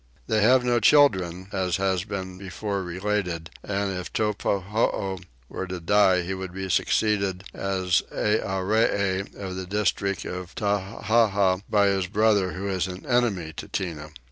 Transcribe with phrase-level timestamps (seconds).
[0.25, 6.23] They have no children as has been before related, and if Teppahoo were to die
[6.23, 12.67] he would be succeeded as Earee of the district of Tettaha by his brother who
[12.67, 14.11] is an enemy to Tinah.